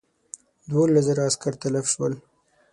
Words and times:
دوولس 0.69 1.03
زره 1.07 1.21
عسکر 1.29 1.53
تلف 1.61 1.85
شول. 1.93 2.13